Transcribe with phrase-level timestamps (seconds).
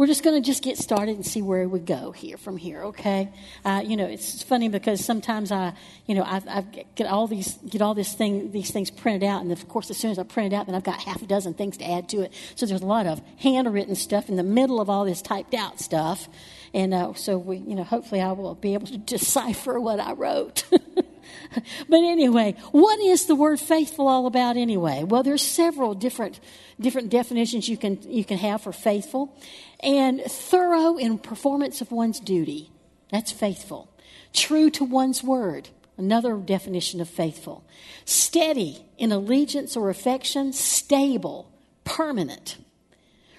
[0.00, 2.84] we're just going to just get started and see where we go here from here
[2.84, 3.28] okay
[3.66, 5.74] uh, you know it's funny because sometimes i
[6.06, 9.42] you know I've, I've, get all these get all this thing these things printed out
[9.42, 11.26] and of course as soon as i print it out then i've got half a
[11.26, 14.42] dozen things to add to it so there's a lot of handwritten stuff in the
[14.42, 16.30] middle of all this typed out stuff
[16.72, 20.14] and uh, so we you know hopefully i will be able to decipher what i
[20.14, 20.64] wrote
[21.88, 25.04] but anyway, what is the word faithful all about anyway?
[25.04, 26.40] Well, there's several different
[26.80, 29.36] different definitions you can you can have for faithful.
[29.82, 32.70] And thorough in performance of one's duty.
[33.10, 33.90] That's faithful.
[34.32, 35.70] True to one's word.
[35.96, 37.64] Another definition of faithful.
[38.04, 41.52] Steady in allegiance or affection, stable,
[41.84, 42.56] permanent,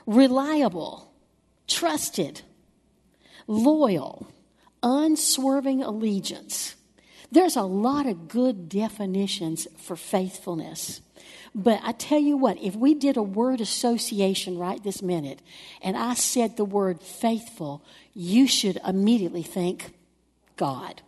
[0.06, 1.12] reliable,
[1.68, 2.42] trusted,
[3.48, 4.28] loyal,
[4.84, 6.76] unswerving allegiance.
[7.32, 11.02] There's a lot of good definitions for faithfulness.
[11.56, 15.42] But I tell you what, if we did a word association right this minute
[15.82, 19.94] and I said the word faithful, you should immediately think
[20.58, 21.02] God.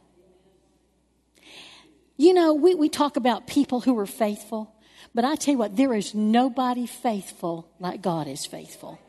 [2.16, 4.74] You know, we, we talk about people who are faithful,
[5.14, 9.00] but I tell you what, there is nobody faithful like God is faithful.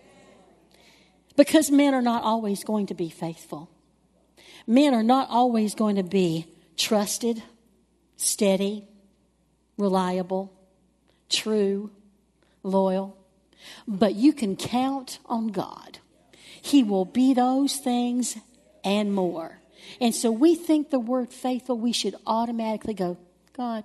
[1.36, 3.68] Because men are not always going to be faithful.
[4.66, 7.42] Men are not always going to be trusted,
[8.16, 8.88] steady,
[9.76, 10.54] reliable
[11.34, 11.90] true,
[12.62, 13.16] loyal.
[13.86, 15.98] But you can count on God.
[16.60, 18.36] He will be those things
[18.82, 19.60] and more.
[20.00, 23.18] And so we think the word faithful, we should automatically go,
[23.54, 23.84] God.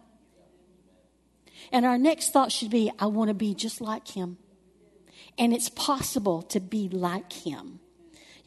[1.72, 4.38] And our next thought should be, I want to be just like him.
[5.38, 7.80] And it's possible to be like him.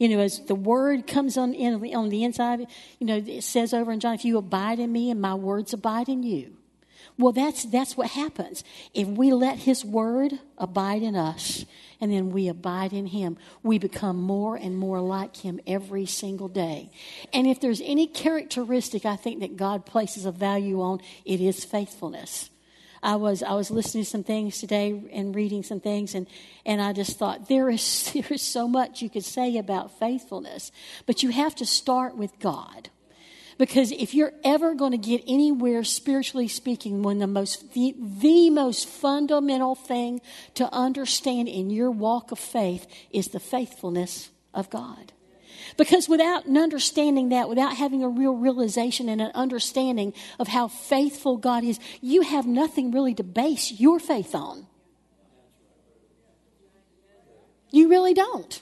[0.03, 2.67] You know, as the word comes on, in, on the inside,
[2.99, 5.71] you know, it says over in John, if you abide in me and my words
[5.71, 6.57] abide in you,
[7.17, 8.65] well, that's, that's what happens.
[8.93, 11.63] If we let His Word abide in us
[12.01, 16.49] and then we abide in Him, we become more and more like Him every single
[16.49, 16.91] day.
[17.31, 21.63] And if there's any characteristic I think that God places a value on, it is
[21.63, 22.49] faithfulness.
[23.03, 26.25] I was I was listening to some things today and reading some things and
[26.65, 30.71] and I just thought there is there is so much you could say about faithfulness,
[31.05, 32.89] but you have to start with God.
[33.59, 38.49] Because if you're ever going to get anywhere spiritually speaking, when the most the, the
[38.49, 40.21] most fundamental thing
[40.55, 45.13] to understand in your walk of faith is the faithfulness of God.
[45.77, 50.67] Because without an understanding that, without having a real realization and an understanding of how
[50.67, 54.67] faithful God is, you have nothing really to base your faith on.
[57.71, 58.61] You really don't.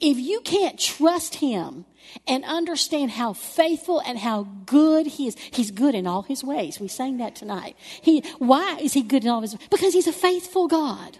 [0.00, 1.84] If you can't trust Him
[2.26, 5.36] and understand how faithful and how good he is.
[5.52, 6.80] He's good in all his ways.
[6.80, 7.76] We sang that tonight.
[8.00, 9.68] He, why is he good in all his ways?
[9.70, 11.18] Because he's a faithful God.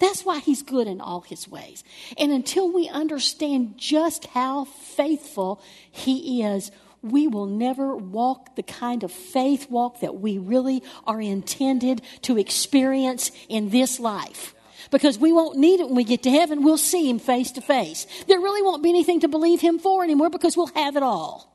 [0.00, 1.84] That's why he's good in all his ways.
[2.18, 6.72] And until we understand just how faithful he is,
[7.02, 12.38] we will never walk the kind of faith walk that we really are intended to
[12.38, 14.54] experience in this life
[14.90, 16.62] because we won't need it when we get to heaven.
[16.62, 18.06] We'll see him face to face.
[18.26, 21.50] There really won't be anything to believe him for anymore because we'll have it all.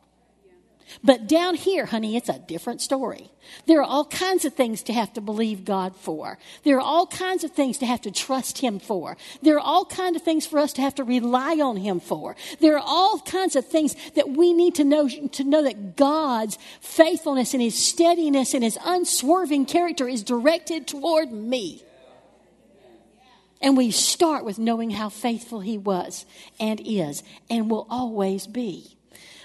[1.03, 3.29] But down here, honey, it's a different story.
[3.67, 6.37] There are all kinds of things to have to believe God for.
[6.63, 9.17] There are all kinds of things to have to trust Him for.
[9.41, 12.35] There are all kinds of things for us to have to rely on Him for.
[12.59, 16.57] There are all kinds of things that we need to know to know that God's
[16.81, 21.83] faithfulness and His steadiness and His unswerving character is directed toward me.
[23.61, 26.25] And we start with knowing how faithful he was
[26.59, 28.95] and is and will always be.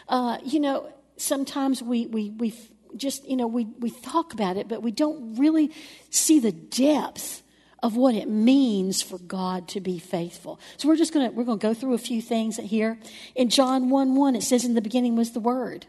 [0.08, 2.54] Uh, you know, sometimes we, we, we
[2.96, 5.70] just, you know, we, we talk about it, but we don't really
[6.10, 7.42] see the depth
[7.82, 10.60] of what it means for God to be faithful.
[10.76, 12.98] So we're just going to, we're going to go through a few things here.
[13.34, 15.86] In John 1 1, it says, In the beginning was the Word.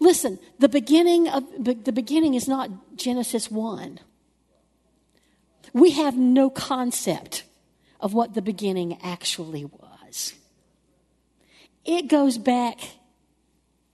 [0.00, 4.00] Listen, the beginning of the beginning is not Genesis 1.
[5.72, 7.44] We have no concept
[8.00, 10.34] of what the beginning actually was.
[11.84, 12.80] It goes back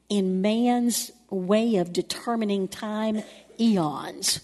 [0.08, 3.22] in man's way of determining time
[3.58, 4.40] eons.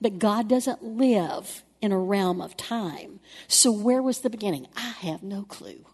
[0.00, 3.20] But God doesn't live in a realm of time.
[3.48, 4.66] So, where was the beginning?
[4.76, 5.84] I have no clue.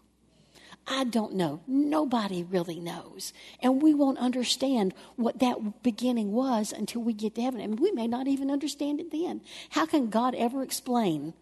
[0.87, 1.61] I don't know.
[1.67, 3.31] Nobody really knows.
[3.61, 7.61] And we won't understand what that beginning was until we get to heaven.
[7.61, 9.41] And we may not even understand it then.
[9.69, 11.33] How can God ever explain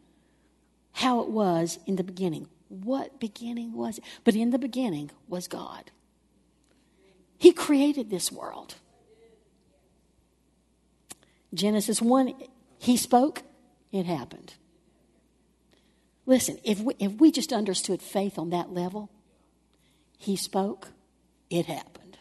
[0.93, 2.49] how it was in the beginning?
[2.67, 4.03] What beginning was it?
[4.25, 5.91] But in the beginning was God.
[7.37, 8.75] He created this world.
[11.53, 12.33] Genesis 1,
[12.79, 13.43] He spoke,
[13.91, 14.55] it happened.
[16.25, 19.09] Listen, if we, if we just understood faith on that level,
[20.17, 20.89] He spoke,
[21.49, 22.17] it happened.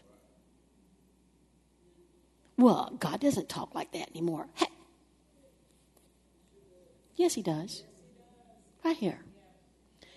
[2.57, 4.47] Well, God doesn't talk like that anymore.
[4.55, 4.67] Hey.
[7.17, 7.83] Yes, He does.
[8.85, 9.21] Right here.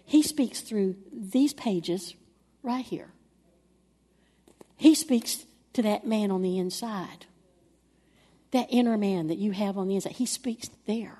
[0.05, 2.15] He speaks through these pages
[2.63, 3.11] right here.
[4.79, 7.25] He speaks to that man on the inside,
[8.51, 10.13] that inner man that you have on the inside.
[10.13, 11.19] He speaks there.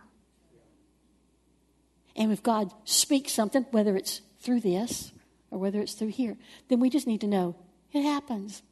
[2.16, 5.12] And if God speaks something, whether it's through this
[5.52, 6.38] or whether it's through here,
[6.70, 7.58] then we just need to know
[7.92, 8.64] it happens.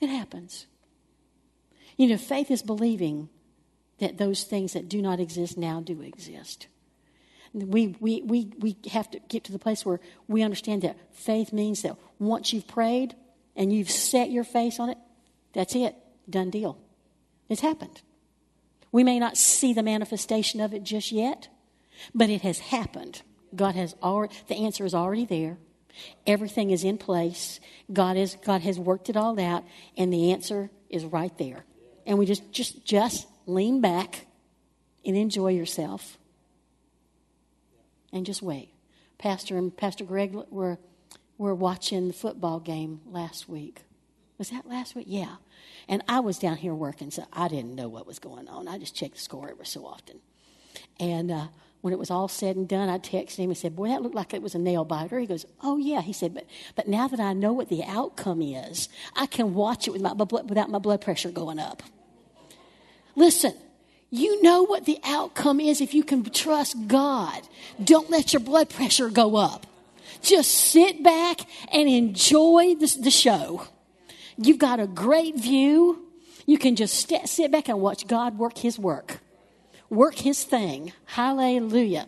[0.00, 0.66] It happens.
[1.96, 3.28] You know, faith is believing
[3.98, 6.68] that those things that do not exist now do exist.
[7.52, 9.98] We, we, we, we have to get to the place where
[10.28, 13.16] we understand that faith means that once you've prayed,
[13.56, 14.98] and you've set your face on it,
[15.52, 15.94] that's it.
[16.28, 16.78] Done deal.
[17.48, 18.02] It's happened.
[18.90, 21.48] We may not see the manifestation of it just yet,
[22.14, 23.22] but it has happened.
[23.54, 25.58] God has already, the answer is already there.
[26.26, 27.60] Everything is in place.
[27.92, 29.64] God is God has worked it all out,
[29.96, 31.64] and the answer is right there.
[32.06, 34.26] And we just just just lean back
[35.04, 36.18] and enjoy yourself,
[38.12, 38.70] and just wait.
[39.18, 40.78] Pastor and Pastor Greg were
[41.38, 43.82] were watching the football game last week.
[44.38, 45.06] Was that last week?
[45.08, 45.36] Yeah.
[45.88, 48.68] And I was down here working, so I didn't know what was going on.
[48.68, 50.20] I just checked the score every so often.
[50.98, 51.46] And uh,
[51.82, 54.14] when it was all said and done, I texted him and said, Boy, that looked
[54.14, 55.18] like it was a nail biter.
[55.18, 56.00] He goes, Oh, yeah.
[56.00, 59.86] He said, But, but now that I know what the outcome is, I can watch
[59.86, 61.82] it with my, without my blood pressure going up.
[63.16, 63.54] Listen,
[64.10, 67.42] you know what the outcome is if you can trust God.
[67.82, 69.66] Don't let your blood pressure go up.
[70.22, 71.40] Just sit back
[71.72, 73.66] and enjoy the, the show.
[74.36, 76.06] You've got a great view.
[76.46, 79.20] You can just st- sit back and watch God work His work,
[79.88, 80.92] work His thing.
[81.06, 82.06] Hallelujah.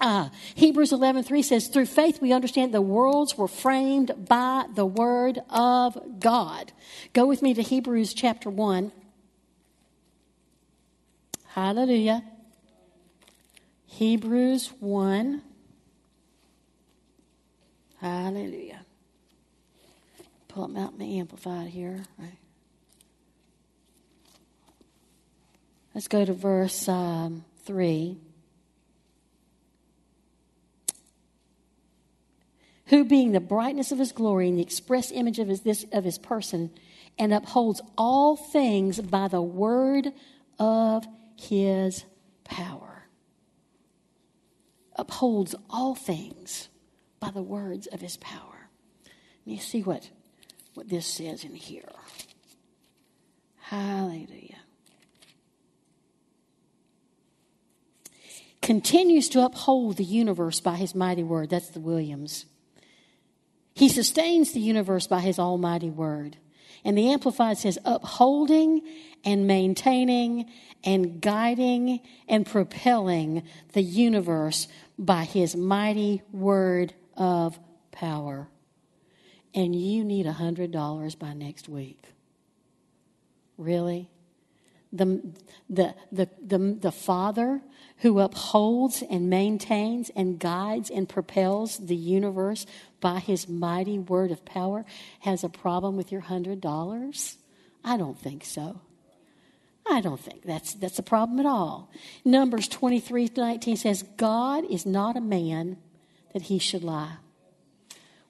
[0.00, 5.40] Uh, Hebrews 11:3 says, "Through faith we understand the worlds were framed by the word
[5.48, 6.72] of God."
[7.12, 8.90] Go with me to Hebrews chapter 1.
[11.54, 12.24] Hallelujah.
[13.86, 15.42] Hebrews 1
[18.02, 18.84] Hallelujah.
[20.48, 22.02] Pull out my amplified here.
[25.94, 28.18] Let's go to verse um, 3.
[32.86, 36.02] Who, being the brightness of his glory and the express image of his, this, of
[36.02, 36.72] his person,
[37.20, 40.08] and upholds all things by the word
[40.58, 41.06] of
[41.36, 42.04] his
[42.42, 43.06] power.
[44.96, 46.68] Upholds all things
[47.22, 48.68] by the words of his power.
[49.46, 50.10] Let me see what,
[50.74, 51.88] what this says in here.
[53.60, 54.58] Hallelujah.
[58.60, 61.48] Continues to uphold the universe by his mighty word.
[61.48, 62.46] That's the Williams.
[63.72, 66.38] He sustains the universe by his almighty word.
[66.84, 68.82] And the Amplified says, upholding
[69.24, 70.50] and maintaining
[70.82, 74.66] and guiding and propelling the universe
[74.98, 77.58] by his mighty word of
[77.90, 78.48] power.
[79.54, 82.02] And you need a $100 by next week.
[83.58, 84.08] Really?
[84.92, 85.22] The,
[85.70, 87.62] the, the, the, the Father
[87.98, 92.66] who upholds and maintains and guides and propels the universe
[93.00, 94.84] by his mighty word of power
[95.20, 97.36] has a problem with your $100?
[97.84, 98.80] I don't think so.
[99.88, 101.90] I don't think that's, that's a problem at all.
[102.24, 105.76] Numbers 23 19 says, God is not a man
[106.32, 107.16] that he should lie.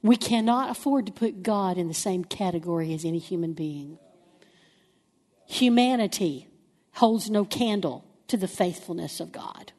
[0.02, 3.98] We cannot afford to put God in the same category as any human being.
[5.46, 6.48] Humanity
[6.94, 9.72] holds no candle to the faithfulness of God.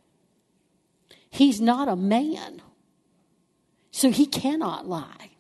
[1.29, 2.61] He's not a man,
[3.91, 5.31] so he cannot lie.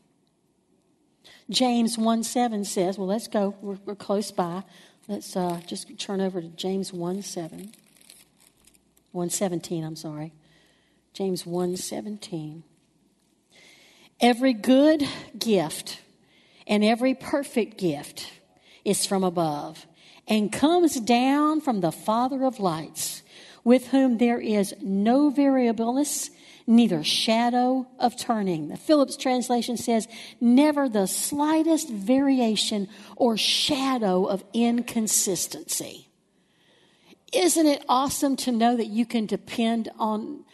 [1.49, 4.63] James 1 7 says, well, let's go, we're, we're close by.
[5.07, 7.71] Let's uh, just turn over to James 1 7.
[9.11, 10.33] 117, I'm sorry.
[11.13, 12.63] James 1 17.
[14.19, 15.03] Every good
[15.37, 15.99] gift
[16.67, 18.31] and every perfect gift
[18.85, 19.85] is from above
[20.27, 23.21] and comes down from the Father of lights,
[23.63, 26.29] with whom there is no variableness,
[26.65, 28.69] neither shadow of turning.
[28.69, 30.07] The Phillips translation says,
[30.39, 36.07] never the slightest variation or shadow of inconsistency.
[37.33, 40.45] Isn't it awesome to know that you can depend on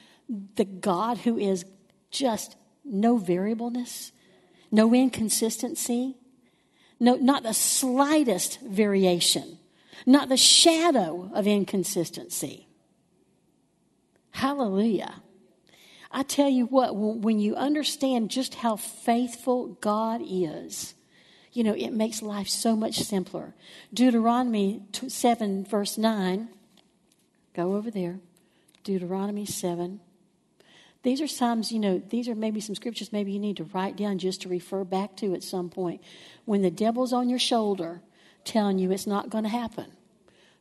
[0.56, 1.66] the God who is
[2.10, 2.56] just
[2.89, 4.12] no variableness,
[4.72, 6.15] no inconsistency,
[7.00, 9.58] no, not the slightest variation,
[10.05, 12.67] not the shadow of inconsistency.
[14.31, 15.22] Hallelujah.
[16.12, 20.96] I tell you what, when you understand just how faithful God is,
[21.51, 23.53] you know, it makes life so much simpler.
[23.93, 26.50] Deuteronomy 7, verse 9.
[27.55, 28.19] Go over there.
[28.84, 30.00] Deuteronomy 7.
[31.03, 33.96] These are times, you know, these are maybe some scriptures maybe you need to write
[33.96, 36.01] down just to refer back to at some point.
[36.46, 38.01] When the devil's on your shoulder
[38.44, 39.86] telling you it's not going to happen,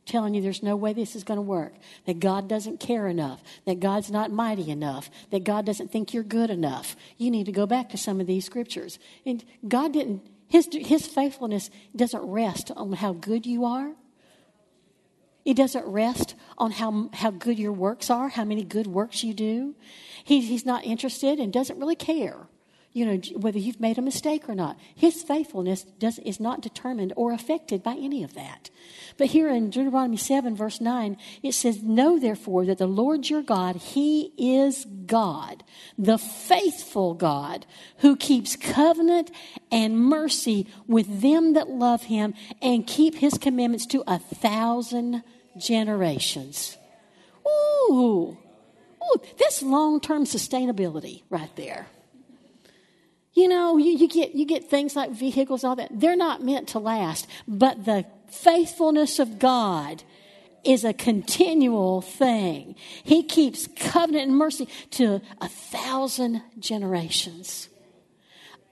[0.05, 1.73] telling you there's no way this is going to work,
[2.05, 6.23] that God doesn't care enough, that God's not mighty enough, that God doesn't think you're
[6.23, 8.97] good enough, you need to go back to some of these scriptures.
[9.25, 13.91] And God didn't, his, his faithfulness doesn't rest on how good you are.
[15.45, 19.33] It doesn't rest on how, how good your works are, how many good works you
[19.33, 19.75] do.
[20.23, 22.47] He, he's not interested and doesn't really care,
[22.91, 24.77] you know, whether you've made a mistake or not.
[24.95, 28.69] His faithfulness does, is not determined or affected by any of that.
[29.17, 33.41] But here in Deuteronomy 7, verse 9, it says, Know therefore that the Lord your
[33.41, 35.63] God, He is God,
[35.97, 37.65] the faithful God,
[37.97, 39.29] who keeps covenant
[39.71, 45.23] and mercy with them that love Him and keep His commandments to a thousand
[45.57, 46.77] generations.
[47.47, 48.37] Ooh,
[49.03, 51.87] ooh, that's long term sustainability right there.
[53.33, 55.89] You know, you, you, get, you get things like vehicles, all that.
[55.91, 60.03] They're not meant to last, but the faithfulness of God
[60.63, 62.75] is a continual thing.
[63.03, 67.69] He keeps covenant and mercy to a thousand generations.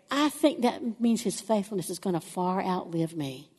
[0.10, 3.50] I think that means his faithfulness is going to far outlive me.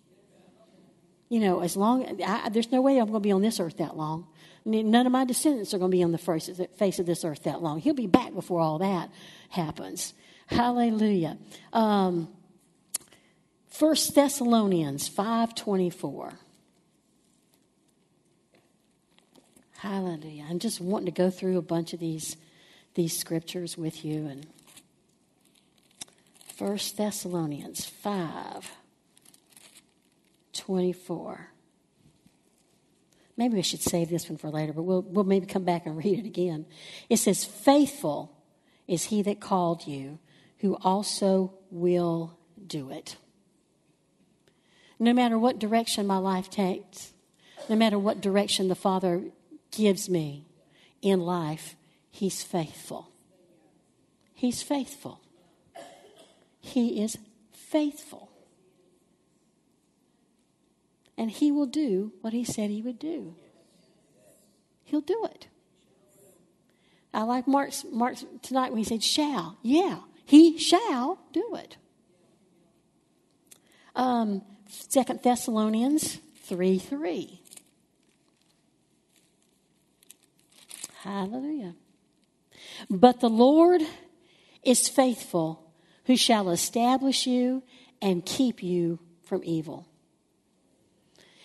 [1.28, 3.76] You know, as long I, there's no way I'm going to be on this earth
[3.78, 4.26] that long.
[4.68, 7.62] None of my descendants are going to be on the face of this earth that
[7.62, 7.80] long.
[7.80, 9.10] He'll be back before all that
[9.48, 10.12] happens.
[10.46, 11.38] Hallelujah.
[11.72, 12.28] Um,
[13.78, 16.34] 1 Thessalonians 5.24.
[19.78, 20.44] Hallelujah.
[20.50, 22.36] I'm just wanting to go through a bunch of these,
[22.94, 24.26] these scriptures with you.
[24.26, 24.46] And
[26.58, 28.70] 1 Thessalonians 5.
[33.38, 33.44] 24.
[33.44, 35.96] Maybe we should save this one for later, but we'll, we'll maybe come back and
[35.96, 36.66] read it again.
[37.08, 38.36] It says, Faithful
[38.86, 40.18] is he that called you,
[40.58, 43.16] who also will do it.
[44.98, 47.12] No matter what direction my life takes,
[47.68, 49.22] no matter what direction the Father
[49.70, 50.44] gives me
[51.00, 51.76] in life,
[52.10, 53.12] He's faithful.
[54.34, 55.20] He's faithful.
[56.60, 57.16] He is
[57.52, 58.27] faithful
[61.18, 63.34] and he will do what he said he would do.
[64.84, 65.48] He'll do it.
[67.12, 69.58] I like Mark's, Mark's tonight when he said, shall.
[69.62, 71.76] Yeah, he shall do it.
[73.96, 74.42] Um,
[74.90, 77.42] 2 Thessalonians 3 3.
[81.02, 81.74] Hallelujah.
[82.88, 83.82] But the Lord
[84.62, 85.72] is faithful,
[86.04, 87.64] who shall establish you
[88.00, 89.88] and keep you from evil.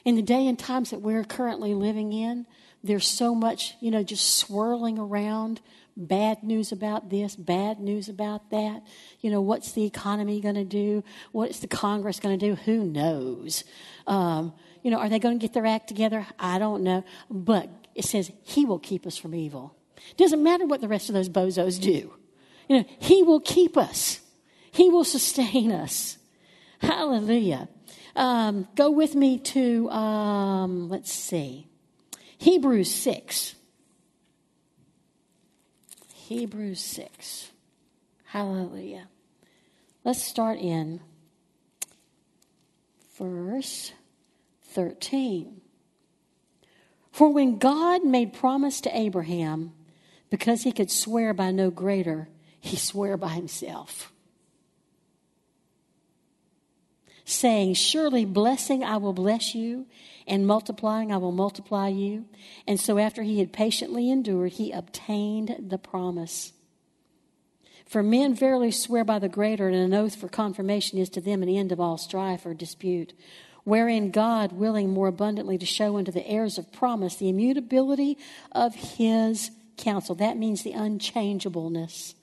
[0.06, 2.46] In the day and times that we're currently living in,
[2.84, 5.62] there's so much, you know, just swirling around
[5.96, 8.84] bad news about this, bad news about that.
[9.22, 11.04] You know, what's the economy going to do?
[11.32, 12.56] What's the Congress going to do?
[12.56, 13.64] Who knows?
[14.08, 16.28] Um, you know, are they going to get their act together?
[16.38, 17.06] I don't know.
[17.30, 19.76] But it says He will keep us from evil.
[20.18, 22.14] Doesn't matter what the rest of those bozos do.
[22.68, 24.20] You know, He will keep us.
[24.72, 26.18] He will sustain us.
[26.80, 27.70] Hallelujah.
[28.16, 31.68] Um, go with me to, um, let's see,
[32.38, 33.56] Hebrews 6.
[36.14, 37.52] Hebrews 6.
[38.26, 39.08] Hallelujah.
[40.04, 41.02] Let's start in
[43.18, 43.94] verse
[44.66, 45.62] 13.
[47.12, 49.74] For when God made promise to Abraham,
[50.30, 52.28] because he could swear by no greater,
[52.60, 54.13] he swore by himself
[57.26, 59.86] saying, Surely blessing I will bless you,
[60.28, 62.26] and multiplying I will multiply you.
[62.68, 66.54] And so after he had patiently endured, he obtained the promise.
[67.86, 71.44] For men verily swear by the greater, and an oath for confirmation is to them
[71.44, 73.14] an end of all strife or dispute.
[73.66, 78.18] Wherein God, willing more abundantly to show unto the heirs of promise the immutability
[78.52, 80.16] of his counsel.
[80.16, 82.16] That means the unchangeableness.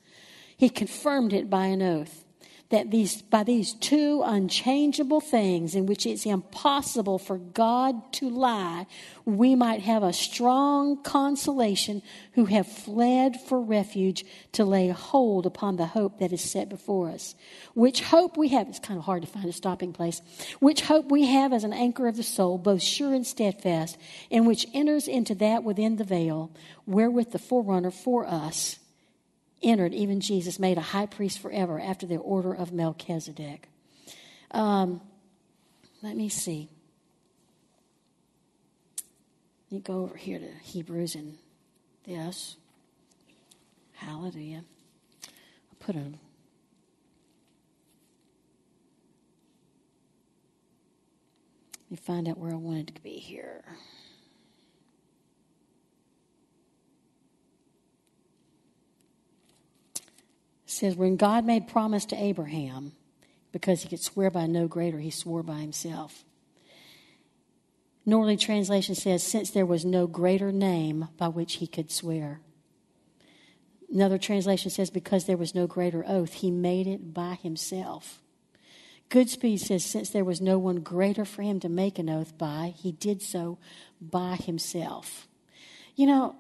[0.57, 2.25] He confirmed it by an oath
[2.71, 8.87] that these, by these two unchangeable things in which it's impossible for God to lie,
[9.25, 12.01] we might have a strong consolation
[12.33, 17.11] who have fled for refuge to lay hold upon the hope that is set before
[17.11, 17.35] us.
[17.75, 20.23] Which hope we have, it's kind of hard to find a stopping place,
[20.61, 23.99] which hope we have as an anchor of the soul, both sure and steadfast,
[24.31, 26.53] and which enters into that within the veil,
[26.87, 28.80] wherewith the forerunner for us
[29.63, 33.69] entered, even Jesus, made a high priest forever after the order of Melchizedek.
[34.51, 35.01] Um,
[36.03, 36.69] let me see.
[39.71, 41.39] Let me go over here to Hebrews and
[42.07, 42.57] this.
[43.95, 44.65] Hallelujah.
[45.25, 45.99] I'll put a
[51.91, 53.65] Let me find out where I wanted to be here.
[60.71, 62.93] Says, when God made promise to Abraham,
[63.51, 66.25] because he could swear by no greater, he swore by himself.
[68.07, 72.41] Norlie translation says, since there was no greater name by which he could swear.
[73.93, 78.23] Another translation says, because there was no greater oath, he made it by himself.
[79.11, 82.75] Goodspeed says, since there was no one greater for him to make an oath by,
[82.77, 83.59] he did so
[84.01, 85.27] by himself.
[85.97, 86.37] You know,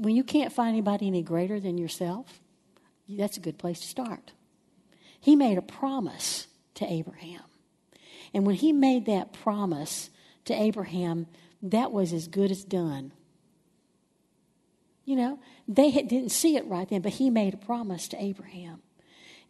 [0.00, 2.41] when you can't find anybody any greater than yourself,
[3.08, 4.32] that's a good place to start.
[5.20, 7.42] He made a promise to Abraham.
[8.34, 10.10] And when he made that promise
[10.46, 11.26] to Abraham,
[11.62, 13.12] that was as good as done.
[15.04, 18.82] You know, they didn't see it right then, but he made a promise to Abraham.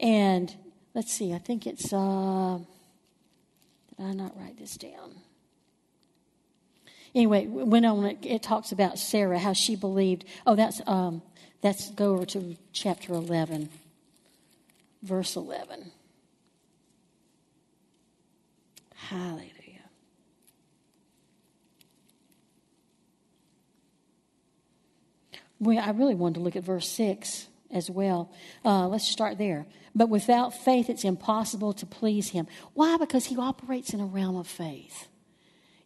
[0.01, 0.55] And
[0.95, 2.59] let's see, I think it's, uh,
[3.97, 5.15] did I not write this down?
[7.15, 10.25] Anyway, went on, it, it talks about Sarah, how she believed.
[10.47, 11.23] Oh, that's um,
[11.63, 13.69] Let's go over to chapter 11,
[15.03, 15.93] verse 11.
[18.97, 19.53] Hallelujah.
[25.61, 28.33] Well, I really wanted to look at verse 6 as well.
[28.65, 29.65] Uh, let's start there.
[29.95, 32.49] But without faith, it's impossible to please him.
[32.75, 32.97] Why?
[32.97, 35.07] Because he operates in a realm of faith.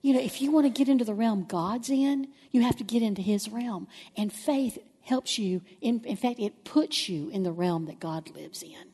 [0.01, 2.85] You know, if you want to get into the realm God's in, you have to
[2.85, 3.89] get into his realm.
[4.17, 5.63] And faith helps you.
[5.81, 8.93] In, in fact, it puts you in the realm that God lives in.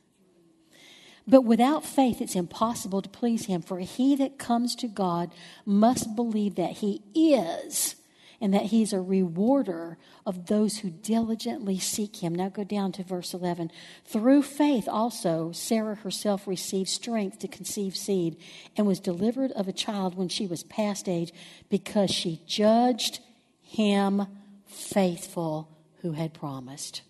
[1.26, 5.32] But without faith, it's impossible to please Him, for he that comes to God
[5.64, 7.96] must believe that He is
[8.40, 12.34] and that He's a rewarder of those who diligently seek Him.
[12.34, 13.70] Now go down to verse 11.
[14.04, 18.36] Through faith also, Sarah herself received strength to conceive seed
[18.76, 21.32] and was delivered of a child when she was past age
[21.70, 23.20] because she judged
[23.62, 24.26] Him
[24.66, 25.71] faithful
[26.02, 27.02] who had promised.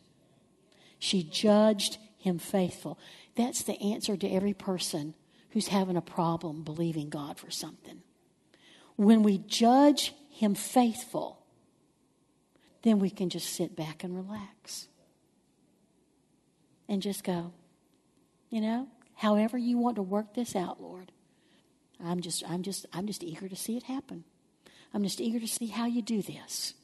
[0.98, 2.98] She judged him faithful.
[3.34, 5.14] That's the answer to every person
[5.50, 8.02] who's having a problem believing God for something.
[8.96, 11.42] When we judge him faithful,
[12.82, 14.88] then we can just sit back and relax
[16.88, 17.52] and just go,
[18.50, 21.10] you know, however you want to work this out, Lord.
[22.04, 24.24] I'm just I'm just I'm just eager to see it happen.
[24.92, 26.74] I'm just eager to see how you do this.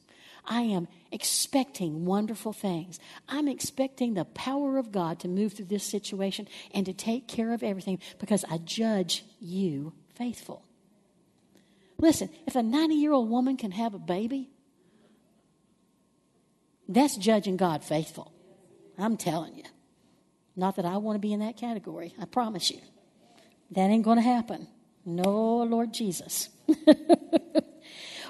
[0.49, 2.99] I am expecting wonderful things.
[3.27, 7.53] I'm expecting the power of God to move through this situation and to take care
[7.53, 10.65] of everything because I judge you faithful.
[11.99, 14.49] Listen, if a 90 year old woman can have a baby,
[16.87, 18.33] that's judging God faithful.
[18.97, 19.65] I'm telling you.
[20.55, 22.79] Not that I want to be in that category, I promise you.
[23.71, 24.67] That ain't going to happen.
[25.05, 26.49] No, Lord Jesus.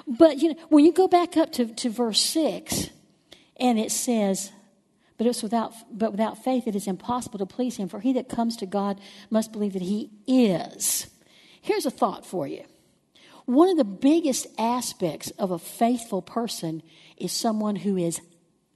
[0.06, 2.90] But you know, when you go back up to, to verse 6,
[3.56, 4.52] and it says,
[5.20, 8.28] but it's without but without faith it is impossible to please him, for he that
[8.30, 11.08] comes to God must believe that he is.
[11.60, 12.64] Here's a thought for you.
[13.44, 16.82] One of the biggest aspects of a faithful person
[17.18, 18.20] is someone who is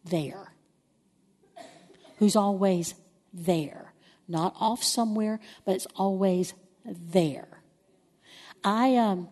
[0.04, 0.52] there.
[2.18, 2.94] Who's always
[3.32, 3.94] there.
[4.28, 6.52] Not off somewhere, but it's always
[6.84, 7.48] there.
[8.62, 9.28] I um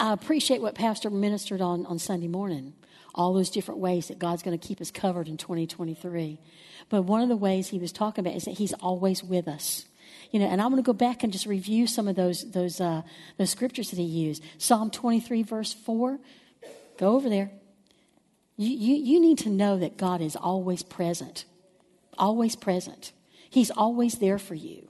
[0.00, 2.74] I appreciate what Pastor ministered on on Sunday morning,
[3.14, 6.38] all those different ways that God's going to keep us covered in 2023.
[6.88, 9.84] But one of the ways he was talking about is that he's always with us.
[10.32, 12.80] You know, and I'm going to go back and just review some of those those
[12.80, 13.02] uh,
[13.36, 14.42] those scriptures that he used.
[14.58, 16.18] Psalm 23, verse 4.
[16.98, 17.50] Go over there.
[18.56, 21.44] You, you, you need to know that God is always present
[22.20, 23.12] always present.
[23.48, 24.89] He's always there for you.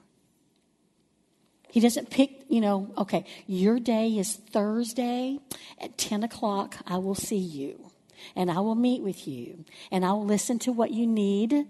[1.70, 5.38] He doesn't pick, you know, okay, your day is Thursday
[5.80, 6.76] at 10 o'clock.
[6.86, 7.90] I will see you
[8.36, 11.66] and I will meet with you and I will listen to what you need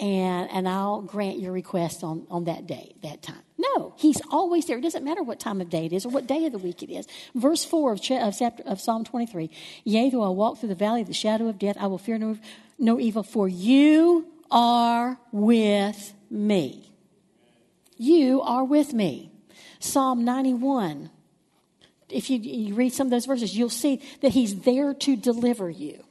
[0.00, 3.42] and, and I'll grant your request on, on that day, that time.
[3.58, 4.78] No, he's always there.
[4.78, 6.82] It doesn't matter what time of day it is or what day of the week
[6.82, 7.06] it is.
[7.34, 9.50] Verse 4 of, of, chapter, of Psalm 23
[9.84, 12.18] Yea, though I walk through the valley of the shadow of death, I will fear
[12.18, 12.38] no,
[12.78, 16.92] no evil, for you are with me.
[17.96, 19.31] You are with me.
[19.82, 21.10] Psalm 91.
[22.08, 25.68] If you, you read some of those verses, you'll see that he's there to deliver
[25.70, 26.04] you,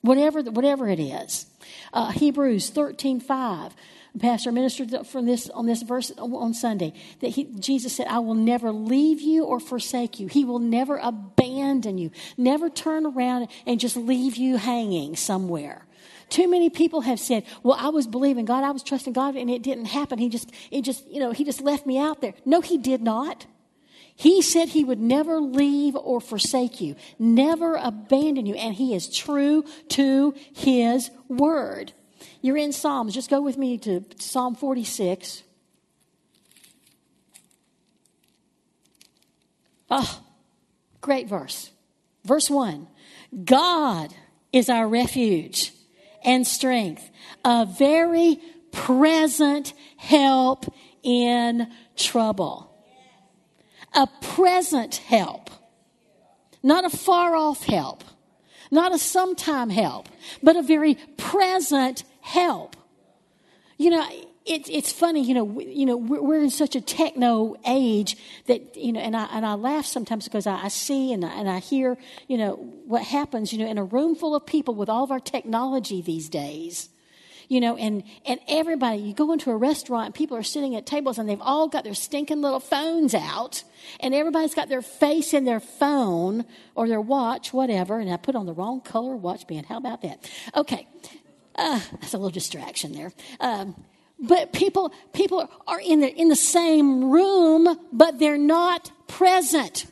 [0.00, 1.46] whatever, whatever it is.
[1.92, 3.74] Uh, Hebrews 13 5.
[4.20, 8.34] Pastor ministered from this on this verse on Sunday that he, Jesus said, "I will
[8.34, 10.28] never leave you or forsake you.
[10.28, 12.12] He will never abandon you.
[12.36, 15.84] Never turn around and just leave you hanging somewhere."
[16.28, 19.50] Too many people have said, "Well, I was believing God, I was trusting God, and
[19.50, 20.18] it didn't happen.
[20.18, 23.02] He just, it just, you know, He just left me out there." No, He did
[23.02, 23.46] not.
[24.16, 29.14] He said He would never leave or forsake you, never abandon you, and He is
[29.14, 31.92] true to His word.
[32.40, 33.14] You're in Psalms.
[33.14, 35.42] Just go with me to Psalm 46.
[39.90, 40.20] Oh,
[41.00, 41.70] great verse.
[42.24, 42.88] Verse 1
[43.44, 44.14] God
[44.52, 45.72] is our refuge
[46.24, 47.10] and strength,
[47.44, 48.40] a very
[48.72, 52.70] present help in trouble.
[53.94, 55.50] A present help,
[56.62, 58.02] not a far off help,
[58.70, 60.08] not a sometime help,
[60.42, 62.74] but a very present help.
[63.76, 64.08] You know,
[64.46, 68.16] it, it's funny, you know, we, you know, we're, we're, in such a techno age
[68.46, 71.32] that, you know, and I, and I laugh sometimes because I, I see and I,
[71.34, 71.96] and I hear,
[72.28, 72.54] you know,
[72.84, 76.02] what happens, you know, in a room full of people with all of our technology
[76.02, 76.90] these days
[77.48, 80.86] you know, and, and everybody, you go into a restaurant and people are sitting at
[80.86, 83.64] tables and they've all got their stinking little phones out
[84.00, 88.34] and everybody's got their face in their phone or their watch, whatever, and I put
[88.34, 89.66] on the wrong color watch band.
[89.66, 90.30] How about that?
[90.54, 90.88] Okay.
[91.54, 93.12] Uh, that's a little distraction there.
[93.40, 93.76] Um,
[94.18, 99.86] but people people are in the in the same room, but they're not present.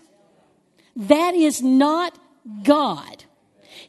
[0.95, 2.19] That is not
[2.63, 3.25] God.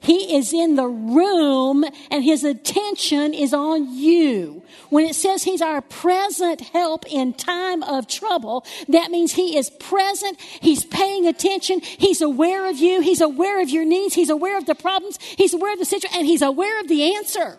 [0.04, 4.62] He is in the room and his attention is on you.
[4.90, 9.70] When it says he's our present help in time of trouble, that means he is
[9.70, 10.40] present.
[10.42, 11.80] He's paying attention.
[11.80, 13.00] He's aware of you.
[13.00, 14.14] He's aware of your needs.
[14.14, 15.20] He's aware of the problems.
[15.22, 17.58] He's aware of the situation and he's aware of the answer.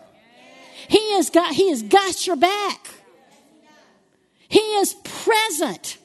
[0.87, 2.87] He has got, he has got your back.
[4.47, 5.97] He is present.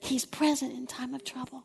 [0.00, 1.64] He's present in time of trouble.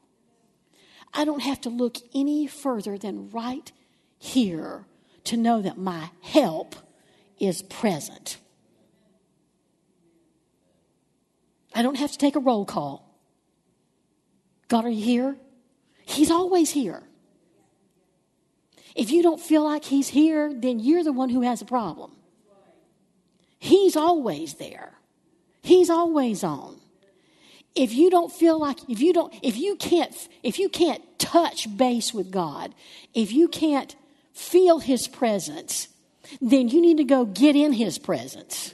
[1.13, 3.72] I don't have to look any further than right
[4.20, 4.86] here
[5.26, 6.76] to know that my help
[7.40, 8.38] is present.
[11.74, 13.08] I don't have to take a roll call.
[14.68, 15.38] God, are you here?
[16.06, 17.04] He's always here.
[18.98, 22.12] If you don't feel like He's here, then you're the one who has a problem.
[23.60, 24.94] He's always there,
[25.62, 26.82] He's always on.
[27.76, 31.78] If you don't feel like if you don't if you can't if you can't touch
[31.78, 32.74] base with god
[33.14, 33.96] if you can't
[34.34, 35.88] feel his presence
[36.42, 38.74] then you need to go get in his presence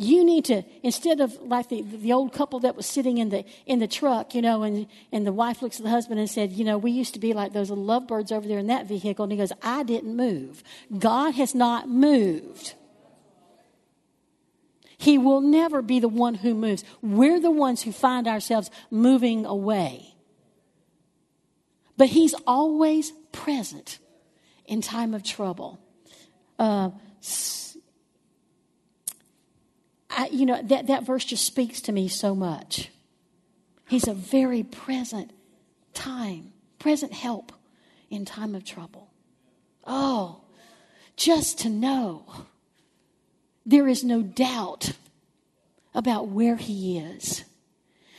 [0.00, 3.44] you need to instead of like the, the old couple that was sitting in the
[3.66, 6.52] in the truck you know and and the wife looks at the husband and said
[6.52, 9.24] you know we used to be like those little lovebirds over there in that vehicle
[9.24, 10.62] and he goes i didn't move
[10.98, 12.74] god has not moved
[14.98, 16.82] he will never be the one who moves.
[17.00, 20.14] We're the ones who find ourselves moving away.
[21.96, 24.00] But He's always present
[24.66, 25.78] in time of trouble.
[26.58, 26.90] Uh,
[30.18, 32.90] I, you know, that, that verse just speaks to me so much.
[33.88, 35.30] He's a very present
[35.94, 37.52] time, present help
[38.10, 39.12] in time of trouble.
[39.86, 40.40] Oh,
[41.16, 42.24] just to know
[43.64, 44.94] there is no doubt
[45.94, 47.44] about where he is.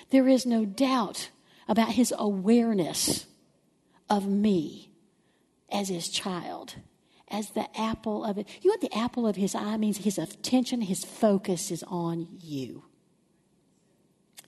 [0.09, 1.29] There is no doubt
[1.67, 3.25] about his awareness
[4.09, 4.89] of me
[5.69, 6.75] as his child,
[7.31, 8.47] as the apple of it.
[8.61, 9.97] You know what the apple of his eye means?
[9.97, 12.83] His attention, his focus is on you.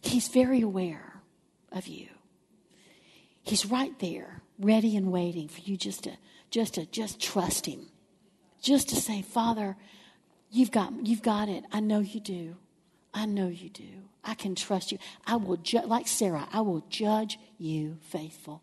[0.02, 1.22] He's very aware
[1.72, 2.08] of you.
[3.44, 6.12] He's right there, ready and waiting for you just to
[6.50, 7.88] just to just trust him.
[8.62, 9.78] Just to say, Father,
[10.52, 11.64] You've got, you've got it.
[11.72, 12.58] I know you do.
[13.14, 13.88] I know you do.
[14.24, 14.98] I can trust you.
[15.26, 18.62] I will, ju- like Sarah, I will judge you faithful.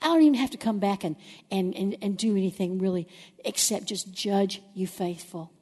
[0.00, 1.16] I don't even have to come back and,
[1.50, 3.08] and, and, and do anything really
[3.44, 5.52] except just judge you faithful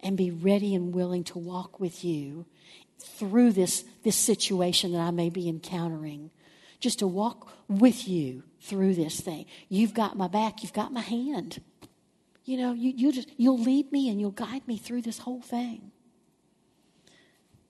[0.00, 2.44] and be ready and willing to walk with you
[2.98, 6.30] through this, this situation that I may be encountering.
[6.80, 9.46] Just to walk with you through this thing.
[9.68, 11.60] You've got my back, you've got my hand.
[12.44, 15.40] You know, you, you just, you'll lead me and you'll guide me through this whole
[15.40, 15.90] thing.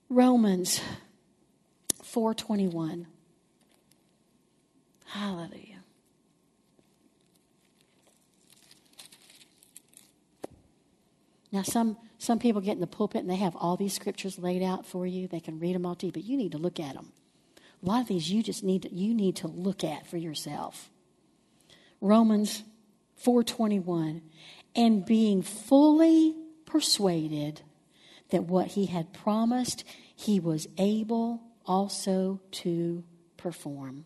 [0.09, 0.81] Romans
[2.03, 3.07] 421.
[5.05, 5.83] Hallelujah.
[11.51, 14.61] Now, some, some people get in the pulpit and they have all these scriptures laid
[14.61, 15.27] out for you.
[15.27, 17.13] They can read them all to you, but you need to look at them.
[17.81, 20.89] A lot of these you just need to, you need to look at for yourself.
[22.01, 22.63] Romans
[23.23, 24.21] 4:21
[24.75, 27.61] and being fully persuaded
[28.31, 29.83] that what he had promised
[30.15, 33.03] he was able also to
[33.37, 34.05] perform.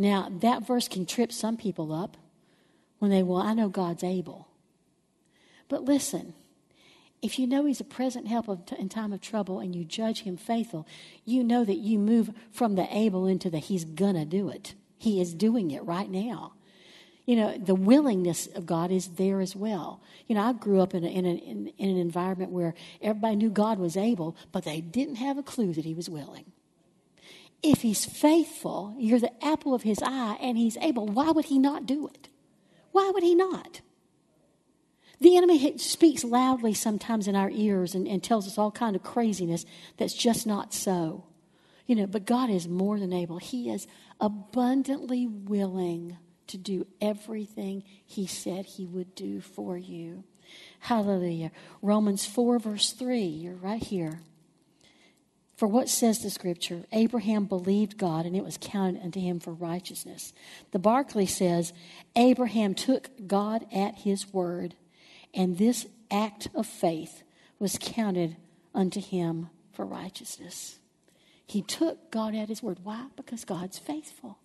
[0.00, 2.16] Now, that verse can trip some people up
[3.00, 4.46] when they, well, I know God's able.
[5.68, 6.34] But listen,
[7.20, 10.36] if you know He's a present help in time of trouble and you judge Him
[10.36, 10.86] faithful,
[11.24, 14.74] you know that you move from the able into the He's gonna do it.
[14.96, 16.52] He is doing it right now.
[17.26, 20.00] You know, the willingness of God is there as well.
[20.28, 23.36] You know, I grew up in, a, in, a, in, in an environment where everybody
[23.36, 26.52] knew God was able, but they didn't have a clue that He was willing.
[27.62, 31.58] If He's faithful, you're the apple of His eye, and He's able, why would He
[31.58, 32.28] not do it?
[32.92, 33.80] Why would He not?
[35.20, 39.02] The enemy speaks loudly sometimes in our ears and, and tells us all kind of
[39.02, 39.64] craziness
[39.96, 41.24] that's just not so.
[41.86, 43.38] You know, but God is more than able.
[43.38, 43.86] He is
[44.20, 46.16] abundantly willing
[46.46, 50.24] to do everything He said He would do for you.
[50.80, 51.50] Hallelujah.
[51.82, 54.22] Romans 4, verse 3, you're right here.
[55.58, 56.84] For what says the scripture?
[56.92, 60.32] Abraham believed God and it was counted unto him for righteousness.
[60.70, 61.72] The Barclay says,
[62.14, 64.76] Abraham took God at his word
[65.34, 67.24] and this act of faith
[67.58, 68.36] was counted
[68.72, 70.78] unto him for righteousness.
[71.44, 72.78] He took God at his word.
[72.84, 73.06] Why?
[73.16, 74.38] Because God's faithful.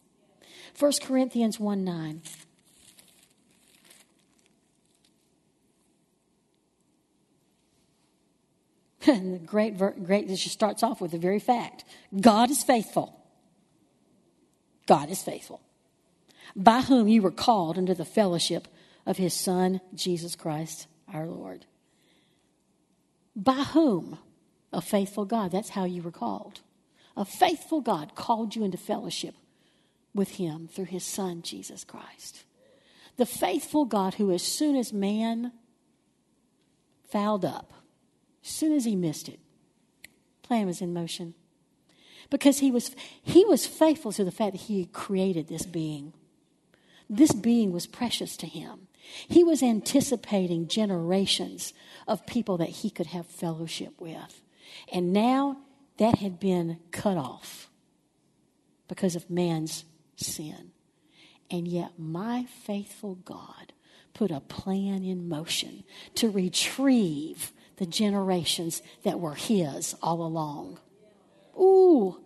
[0.79, 2.21] 1 Corinthians 1 9.
[9.07, 11.85] And the great, great, this just starts off with the very fact
[12.19, 13.19] God is faithful.
[14.85, 15.61] God is faithful.
[16.55, 18.67] By whom you were called into the fellowship
[19.05, 21.65] of his Son, Jesus Christ our Lord.
[23.35, 24.19] By whom?
[24.71, 25.51] A faithful God.
[25.51, 26.61] That's how you were called.
[27.15, 29.35] A faithful God called you into fellowship
[30.13, 32.43] with him through his Son, Jesus Christ.
[33.17, 35.51] The faithful God who, as soon as man
[37.11, 37.71] fouled up,
[38.43, 39.39] as soon as he missed it,
[40.41, 41.33] plan was in motion.
[42.29, 46.13] Because he was, he was faithful to the fact that he created this being.
[47.09, 48.87] This being was precious to him.
[49.27, 51.73] He was anticipating generations
[52.07, 54.41] of people that he could have fellowship with.
[54.91, 55.57] And now
[55.97, 57.69] that had been cut off
[58.87, 60.71] because of man's sin.
[61.51, 63.73] And yet, my faithful God
[64.13, 65.83] put a plan in motion
[66.15, 70.79] to retrieve the generations that were his all along.
[71.57, 72.19] Ooh,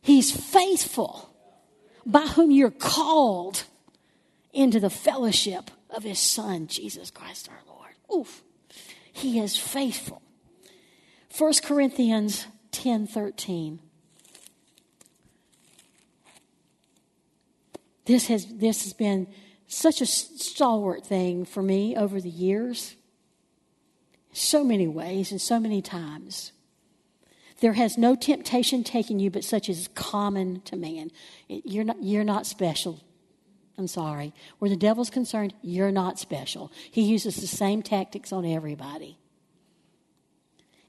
[0.00, 1.28] he's faithful
[2.04, 3.64] by whom you're called
[4.52, 7.92] into the fellowship of his son, Jesus Christ our Lord.
[8.14, 8.42] Oof.
[9.12, 10.22] He is faithful.
[11.36, 13.78] 1 Corinthians 10 13.
[18.04, 19.28] This has, this has been
[19.68, 22.96] such a stalwart thing for me over the years.
[24.32, 26.52] So many ways and so many times.
[27.60, 31.10] There has no temptation taken you but such as is common to man.
[31.48, 33.00] You're not, you're not special
[33.78, 34.32] I'm sorry.
[34.58, 36.70] Where the devil's concerned, you're not special.
[36.90, 39.18] He uses the same tactics on everybody.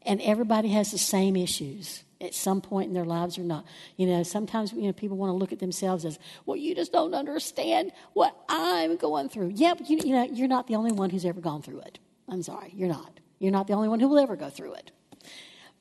[0.05, 3.65] And everybody has the same issues at some point in their lives or not.
[3.95, 6.91] You know, sometimes you know people want to look at themselves as, well, you just
[6.91, 9.53] don't understand what I'm going through.
[9.55, 11.99] Yeah, you, you know, you're not the only one who's ever gone through it.
[12.27, 13.19] I'm sorry, you're not.
[13.39, 14.91] You're not the only one who will ever go through it.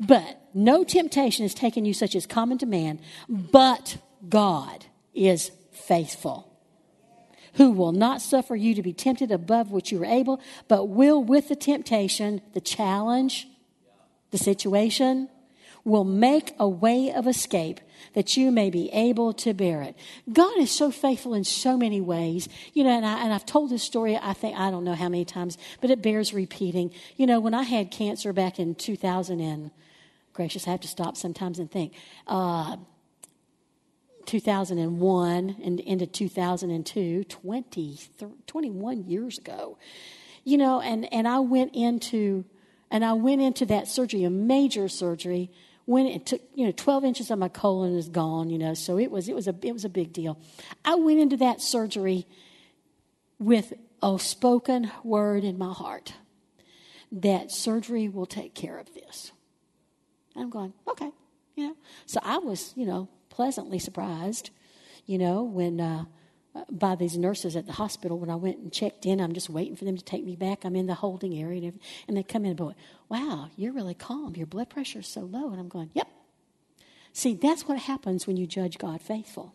[0.01, 6.53] But no temptation has taken you such as common to man, but God is faithful
[7.55, 11.23] who will not suffer you to be tempted above what you are able, but will,
[11.23, 13.47] with the temptation, the challenge,
[14.31, 15.29] the situation,
[15.85, 17.81] will make a way of escape
[18.15, 19.97] that you may be able to bear it.
[20.33, 22.49] God is so faithful in so many ways.
[22.73, 25.09] You know, and, I, and I've told this story, I think, I don't know how
[25.09, 26.93] many times, but it bears repeating.
[27.17, 29.71] You know, when I had cancer back in 2000 and,
[30.33, 31.95] gracious, I have to stop sometimes and think.
[32.27, 32.77] Uh,
[34.27, 37.99] 2001 and into 2002, 20,
[38.47, 39.77] 21 years ago.
[40.45, 42.45] You know, and, and I went into
[42.91, 45.51] and I went into that surgery, a major surgery,
[45.85, 48.99] when it took, you know, 12 inches of my colon is gone, you know, so
[48.99, 50.39] it was, it was, a, it was a big deal.
[50.85, 52.27] I went into that surgery
[53.39, 56.15] with a spoken word in my heart
[57.11, 59.33] that surgery will take care of this.
[60.35, 61.11] I'm going, okay,
[61.57, 61.77] you know.
[62.07, 64.51] So I was, you know, pleasantly surprised,
[65.05, 66.05] you know, when uh,
[66.71, 69.21] by these nurses at the hospital when I went and checked in.
[69.21, 70.65] I'm just waiting for them to take me back.
[70.65, 72.75] I'm in the holding area, and, and they come in and go,
[73.09, 74.37] "Wow, you're really calm.
[74.37, 76.09] Your blood pressure is so low." And I'm going, "Yep."
[77.13, 79.55] See, that's what happens when you judge God faithful.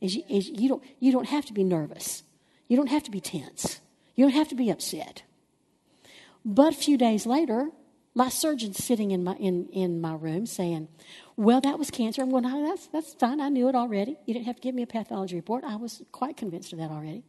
[0.00, 2.22] Is you, is you don't you don't have to be nervous.
[2.68, 3.80] You don't have to be tense.
[4.14, 5.22] You don't have to be upset.
[6.44, 7.70] But a few days later,
[8.14, 10.88] my surgeon's sitting in my in, in my room saying,
[11.36, 12.20] well, that was cancer.
[12.20, 13.40] I'm going, oh, that's, that's fine.
[13.40, 14.18] I knew it already.
[14.26, 15.62] You didn't have to give me a pathology report.
[15.62, 17.22] I was quite convinced of that already.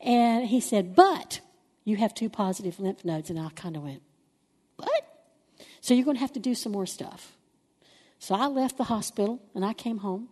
[0.00, 1.40] And he said, but
[1.84, 3.28] you have two positive lymph nodes.
[3.28, 4.00] And I kind of went,
[4.76, 5.28] what?
[5.82, 7.32] So you're going to have to do some more stuff.
[8.18, 10.28] So I left the hospital and I came home.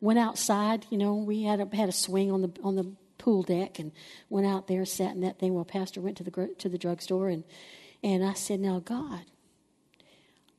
[0.00, 3.42] Went outside, you know, we had a, had a swing on the, on the pool
[3.42, 3.92] deck and
[4.30, 7.28] went out there, sat in that thing while Pastor went to the, to the drugstore.
[7.28, 7.44] And,
[8.02, 9.24] and I said, now, God,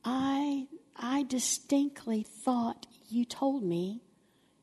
[0.04, 0.66] I
[0.98, 4.02] I distinctly thought you told me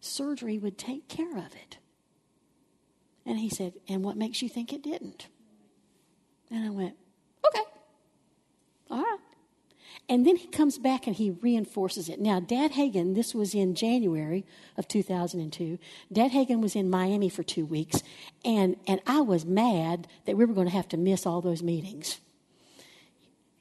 [0.01, 1.77] surgery would take care of it.
[3.25, 5.27] And he said, And what makes you think it didn't?
[6.51, 6.95] And I went,
[7.47, 7.63] Okay.
[8.91, 9.19] All right.
[10.07, 12.19] And then he comes back and he reinforces it.
[12.19, 14.45] Now, Dad Hagin, this was in January
[14.77, 15.79] of 2002.
[16.11, 18.03] Dad Hagin was in Miami for two weeks,
[18.43, 21.63] and, and I was mad that we were going to have to miss all those
[21.63, 22.19] meetings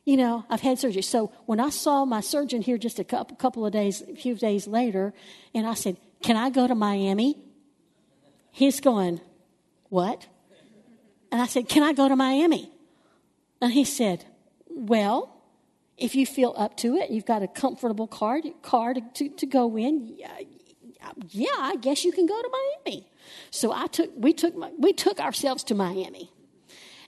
[0.05, 1.03] you know, I've had surgery.
[1.03, 4.67] So when I saw my surgeon here just a couple of days, a few days
[4.67, 5.15] later,
[5.55, 7.39] and I said, Can I go to Miami?
[8.51, 9.21] He's going,
[9.89, 10.27] What?
[11.33, 12.71] And I said, Can I go to Miami?
[13.61, 14.27] And he said,
[14.69, 15.43] Well,
[15.97, 19.47] if you feel up to it, you've got a comfortable car, car to, to, to
[19.47, 20.19] go in,
[21.31, 23.09] yeah, I guess you can go to Miami.
[23.51, 26.31] So I took, we took, we took ourselves to Miami.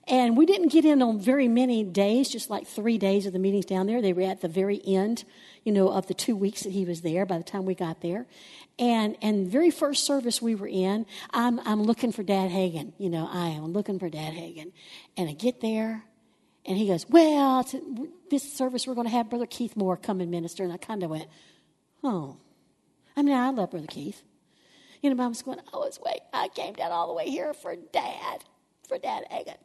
[0.07, 3.39] And we didn't get in on very many days, just like three days of the
[3.39, 4.01] meetings down there.
[4.01, 5.25] They were at the very end,
[5.65, 8.01] you know, of the two weeks that he was there by the time we got
[8.01, 8.25] there.
[8.79, 12.93] And and very first service we were in, I'm I'm looking for Dad Hagin.
[12.97, 14.71] You know, I am looking for Dad Hagin.
[15.17, 16.03] And I get there
[16.65, 17.67] and he goes, Well,
[18.29, 20.63] this service we're going to have Brother Keith Moore come and minister.
[20.63, 21.27] And I kind of went,
[22.03, 22.37] Oh.
[23.17, 24.23] I mean, I love Brother Keith.
[25.01, 27.53] You know, was going, oh, I was wait, I came down all the way here
[27.53, 28.43] for Dad,
[28.87, 29.57] for Dad Hagin.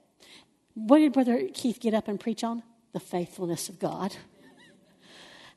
[0.74, 2.62] What did Brother Keith get up and preach on?
[2.92, 4.16] The faithfulness of God.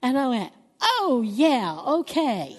[0.02, 2.58] And I went, oh, yeah, okay.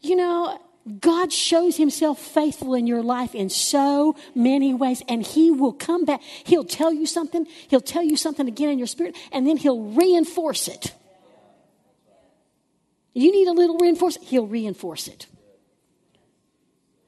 [0.00, 0.58] You know,
[1.00, 6.04] God shows himself faithful in your life in so many ways, and he will come
[6.04, 6.20] back.
[6.22, 9.80] He'll tell you something, he'll tell you something again in your spirit, and then he'll
[9.80, 10.94] reinforce it.
[13.14, 15.26] You need a little reinforcement, he'll reinforce it.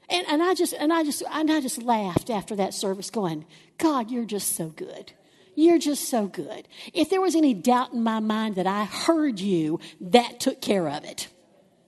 [0.08, 3.44] And, and I just and I just and I just laughed after that service, going,
[3.78, 5.12] God, you're just so good.
[5.54, 6.68] You're just so good.
[6.92, 10.88] If there was any doubt in my mind that I heard you, that took care
[10.88, 11.28] of it.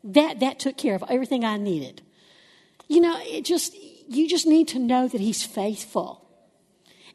[0.02, 2.02] That that took care of everything I needed.
[2.88, 3.76] You know, it just
[4.08, 6.24] you just need to know that he's faithful.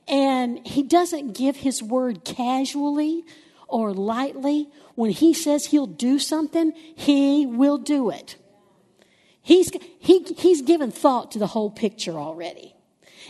[0.08, 3.24] And he doesn't give his word casually
[3.68, 4.70] or lightly.
[4.96, 8.36] When he says he'll do something, he will do it.
[9.44, 12.74] He's, he, he's given thought to the whole picture already.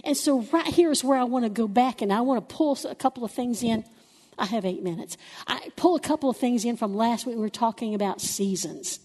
[0.03, 2.55] And so, right here is where I want to go back and I want to
[2.55, 3.83] pull a couple of things in.
[4.37, 5.17] I have eight minutes.
[5.47, 7.35] I pull a couple of things in from last week.
[7.35, 8.99] We were talking about seasons.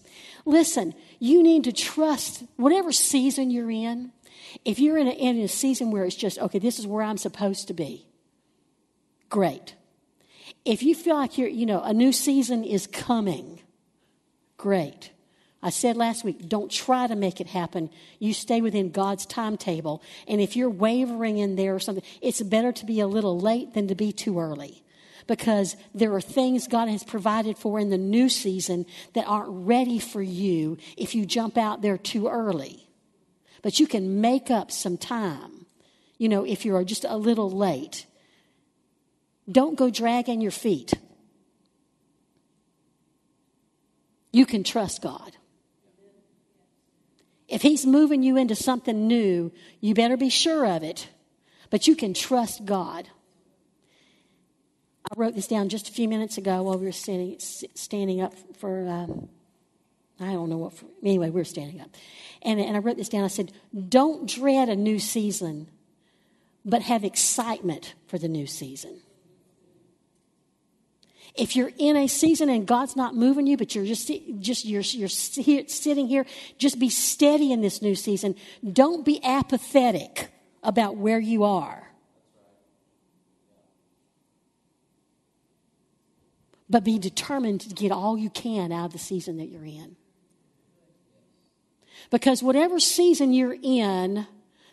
[0.45, 4.11] Listen, you need to trust whatever season you're in.
[4.65, 7.17] If you're in a, in a season where it's just, okay, this is where I'm
[7.17, 8.07] supposed to be,
[9.29, 9.75] great.
[10.65, 13.61] If you feel like you're, you know, a new season is coming,
[14.57, 15.11] great.
[15.61, 17.89] I said last week, don't try to make it happen.
[18.17, 20.01] You stay within God's timetable.
[20.27, 23.73] And if you're wavering in there or something, it's better to be a little late
[23.73, 24.83] than to be too early.
[25.27, 29.99] Because there are things God has provided for in the new season that aren't ready
[29.99, 32.87] for you if you jump out there too early.
[33.61, 35.65] But you can make up some time,
[36.17, 38.05] you know, if you're just a little late.
[39.51, 40.93] Don't go dragging your feet.
[44.31, 45.35] You can trust God.
[47.49, 51.09] If He's moving you into something new, you better be sure of it.
[51.69, 53.07] But you can trust God.
[55.11, 58.33] I wrote this down just a few minutes ago while we were standing, standing up
[58.57, 59.29] for um,
[60.19, 60.73] I don't know what.
[60.73, 61.89] For, anyway, we were standing up.
[62.41, 63.23] And, and I wrote this down.
[63.23, 63.53] I said,
[63.87, 65.67] Don't dread a new season,
[66.65, 69.01] but have excitement for the new season.
[71.35, 74.81] If you're in a season and God's not moving you, but you're just, just you're,
[74.81, 76.25] you're sitting here,
[76.57, 78.35] just be steady in this new season.
[78.73, 80.29] Don't be apathetic
[80.63, 81.87] about where you are.
[86.69, 89.95] But be determined to get all you can out of the season that you're in.
[92.11, 94.27] Because whatever season you're in,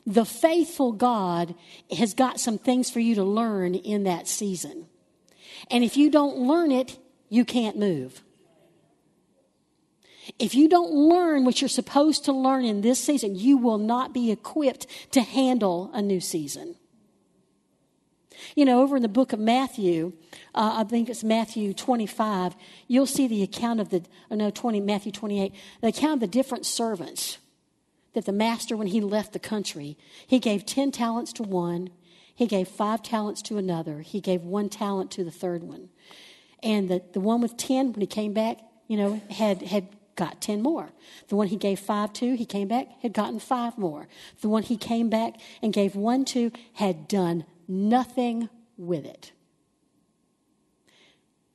[0.07, 1.55] the faithful God
[1.97, 4.87] has got some things for you to learn in that season.
[5.71, 6.99] And if you don't learn it,
[7.29, 8.23] you can't move.
[10.39, 14.13] If you don't learn what you're supposed to learn in this season, you will not
[14.13, 16.77] be equipped to handle a new season.
[18.55, 20.13] You know, over in the book of Matthew,
[20.55, 22.55] uh, I think it's Matthew 25,
[22.87, 26.27] you'll see the account of the, oh no, 20, Matthew 28, the account of the
[26.27, 27.39] different servants
[28.15, 29.97] that the master, when he left the country,
[30.27, 31.91] he gave 10 talents to one,
[32.37, 35.89] he gave five talents to another, he gave one talent to the third one.
[36.63, 40.41] And the, the one with 10, when he came back, you know, had, had got
[40.41, 40.91] 10 more.
[41.29, 44.07] The one he gave five to, he came back, had gotten five more.
[44.43, 49.33] The one he came back and gave one to had done nothing with it.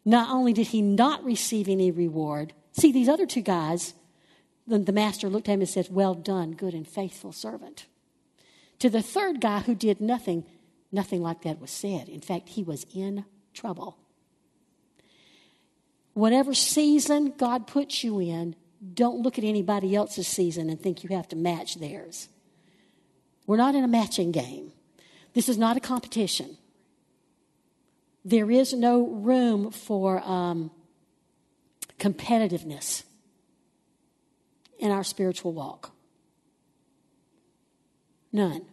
[0.03, 3.93] Not only did he not receive any reward, see, these other two guys,
[4.65, 7.85] the, the master looked at him and said, Well done, good and faithful servant.
[8.79, 10.43] To the third guy who did nothing,
[10.91, 12.09] nothing like that was said.
[12.09, 13.97] In fact, he was in trouble.
[16.13, 18.55] Whatever season God puts you in,
[18.93, 22.27] don't look at anybody else's season and think you have to match theirs.
[23.47, 24.71] We're not in a matching game.
[25.33, 26.57] This is not a competition.
[28.25, 30.71] There is no room for um,
[31.97, 33.03] competitiveness
[34.79, 35.91] in our spiritual walk.
[38.33, 38.65] None.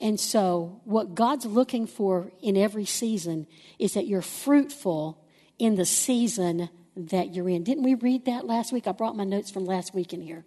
[0.00, 3.46] And so, what God's looking for in every season
[3.78, 5.24] is that you're fruitful
[5.58, 7.64] in the season that you're in.
[7.64, 8.86] Didn't we read that last week?
[8.86, 10.44] I brought my notes from last week in here.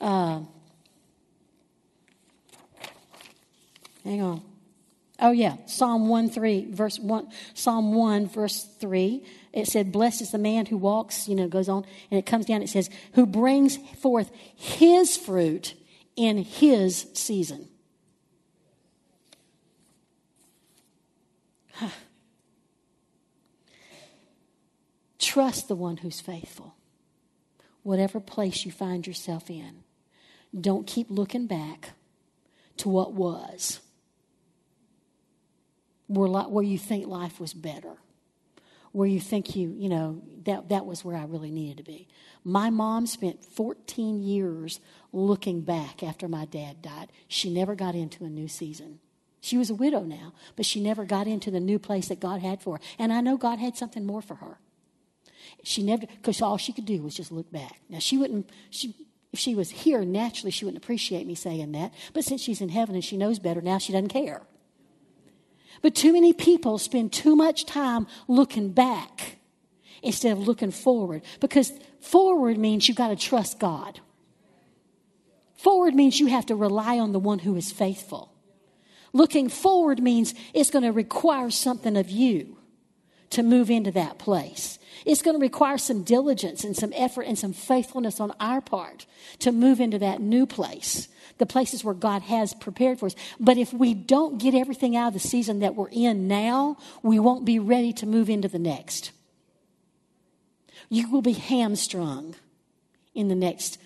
[0.00, 0.42] Uh,
[4.04, 4.42] hang on.
[5.20, 9.24] Oh yeah, Psalm 1 3, verse 1, Psalm 1, verse 3.
[9.52, 12.46] It said, Blessed is the man who walks, you know, goes on, and it comes
[12.46, 15.74] down, it says, who brings forth his fruit
[16.16, 17.68] in his season.
[25.34, 26.76] Trust the one who's faithful,
[27.82, 29.82] whatever place you find yourself in.
[30.56, 31.90] Don't keep looking back
[32.76, 33.80] to what was
[36.06, 37.94] where, where you think life was better,
[38.92, 42.06] where you think you, you know, that, that was where I really needed to be.
[42.44, 44.78] My mom spent 14 years
[45.12, 47.10] looking back after my dad died.
[47.26, 49.00] She never got into a new season.
[49.40, 52.40] She was a widow now, but she never got into the new place that God
[52.40, 52.82] had for her.
[53.00, 54.60] And I know God had something more for her.
[55.62, 57.80] She never, because all she could do was just look back.
[57.88, 58.94] Now, she wouldn't, she,
[59.32, 61.92] if she was here, naturally, she wouldn't appreciate me saying that.
[62.12, 64.42] But since she's in heaven and she knows better, now she doesn't care.
[65.82, 69.38] But too many people spend too much time looking back
[70.02, 74.00] instead of looking forward because forward means you've got to trust God.
[75.56, 78.32] Forward means you have to rely on the one who is faithful.
[79.12, 82.58] Looking forward means it's going to require something of you
[83.30, 84.78] to move into that place.
[85.04, 89.06] It's going to require some diligence and some effort and some faithfulness on our part
[89.40, 93.16] to move into that new place the places where God has prepared for us.
[93.40, 97.18] But if we don't get everything out of the season that we're in now, we
[97.18, 99.10] won't be ready to move into the next.
[100.88, 102.36] You will be hamstrung
[103.14, 103.78] in the next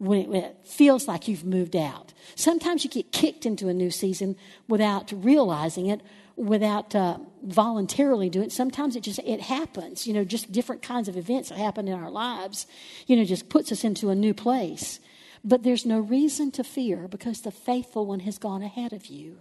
[0.00, 2.14] when it, when it, feels like you've moved out.
[2.34, 4.34] Sometimes you get kicked into a new season
[4.66, 6.00] without realizing it,
[6.36, 8.52] without uh, voluntarily doing it.
[8.52, 10.06] Sometimes it just it happens.
[10.06, 12.66] You know, just different kinds of events that happen in our lives.
[13.06, 15.00] You know, just puts us into a new place.
[15.44, 19.38] But there's no reason to fear because the faithful one has gone ahead of you.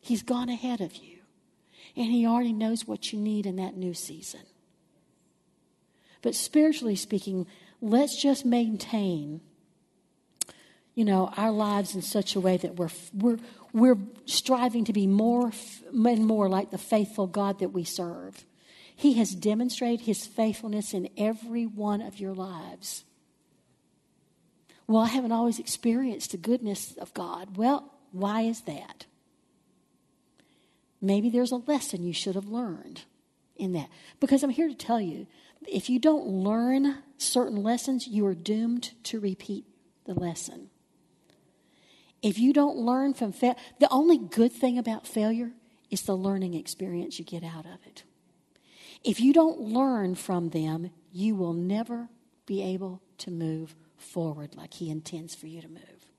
[0.00, 1.18] He's gone ahead of you.
[1.94, 4.40] And he already knows what you need in that new season.
[6.22, 7.46] But spiritually speaking,
[7.84, 9.40] let's just maintain
[10.94, 13.38] you know our lives in such a way that we're we're
[13.72, 15.52] we're striving to be more
[15.92, 18.44] and more like the faithful God that we serve.
[18.96, 23.04] He has demonstrated his faithfulness in every one of your lives.
[24.86, 27.56] Well, I haven't always experienced the goodness of God.
[27.56, 29.06] Well, why is that?
[31.00, 33.02] Maybe there's a lesson you should have learned.
[33.56, 33.88] in that.
[34.20, 35.26] Because I'm here to tell you
[35.68, 39.64] if you don't learn certain lessons, you are doomed to repeat
[40.04, 40.70] the lesson.
[42.22, 45.52] If you don't learn from fail, the only good thing about failure
[45.90, 48.04] is the learning experience you get out of it.
[49.02, 52.08] If you don't learn from them, you will never
[52.46, 56.10] be able to move forward like He intends for you to move.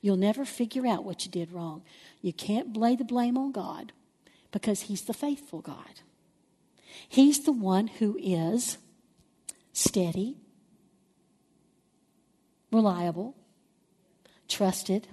[0.00, 1.82] You'll never figure out what you did wrong.
[2.20, 3.92] You can't lay the blame on God
[4.52, 6.00] because He's the faithful God.
[7.08, 8.78] He's the one who is
[9.78, 10.36] steady,
[12.72, 13.36] reliable,
[14.48, 15.06] trusted,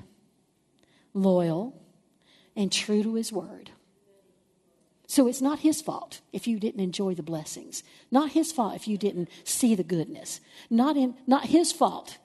[1.13, 1.81] loyal,
[2.55, 3.71] and true to his word.
[5.07, 7.83] So it's not his fault if you didn't enjoy the blessings.
[8.09, 10.41] Not his fault if you didn't see the goodness.
[10.69, 12.17] Not, in, not his fault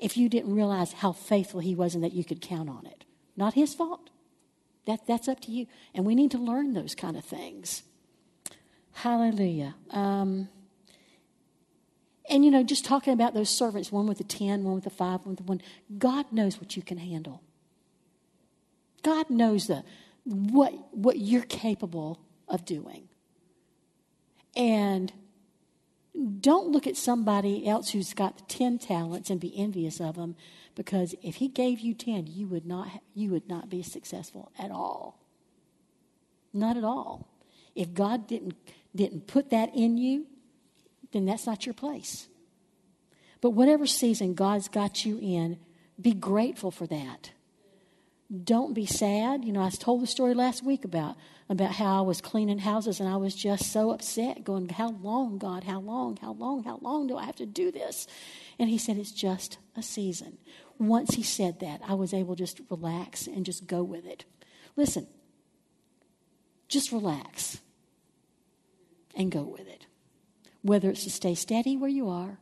[0.00, 3.04] if you didn't realize how faithful he was and that you could count on it.
[3.36, 4.10] Not his fault.
[4.86, 5.66] That, that's up to you.
[5.94, 7.84] And we need to learn those kind of things.
[8.92, 9.76] Hallelujah.
[9.90, 10.48] Um,
[12.28, 14.90] and, you know, just talking about those servants, one with a 10, one with a
[14.90, 15.62] 5, one with a 1,
[15.98, 17.42] God knows what you can handle.
[19.02, 19.84] God knows the,
[20.24, 23.08] what, what you're capable of doing.
[24.56, 25.12] And
[26.40, 30.34] don't look at somebody else who's got 10 talents and be envious of them
[30.74, 34.70] because if he gave you 10 you would not you would not be successful at
[34.70, 35.20] all
[36.54, 37.28] not at all
[37.74, 38.54] if god didn't
[38.94, 40.26] didn't put that in you
[41.16, 42.28] then that's not your place.
[43.40, 45.58] But whatever season God's got you in,
[46.00, 47.30] be grateful for that.
[48.44, 49.44] Don't be sad.
[49.44, 51.16] You know, I told the story last week about
[51.48, 55.38] about how I was cleaning houses and I was just so upset, going, How long,
[55.38, 55.62] God?
[55.62, 56.16] How long?
[56.16, 56.64] How long?
[56.64, 58.08] How long do I have to do this?
[58.58, 60.38] And he said, It's just a season.
[60.78, 64.24] Once he said that, I was able to just relax and just go with it.
[64.74, 65.06] Listen,
[66.66, 67.60] just relax
[69.14, 69.85] and go with it
[70.66, 72.38] whether it's to stay steady where you are,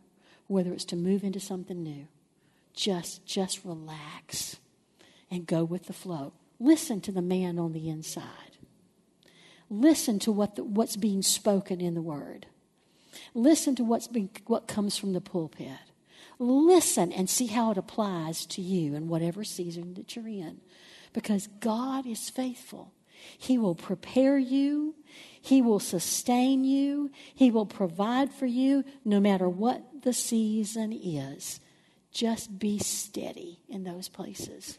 [0.47, 2.07] whether it's to move into something new.
[2.75, 4.57] Just, just relax
[5.31, 6.33] and go with the flow.
[6.59, 8.25] Listen to the man on the inside.
[9.70, 12.47] Listen to what the, what's being spoken in the Word.
[13.35, 15.79] Listen to what's being, what comes from the pulpit.
[16.39, 20.61] Listen and see how it applies to you in whatever season that you're in.
[21.12, 22.93] Because God is faithful.
[23.39, 24.95] He will prepare you.
[25.41, 27.11] He will sustain you.
[27.35, 31.61] He will provide for you no matter what the season is.
[32.12, 34.79] Just be steady in those places.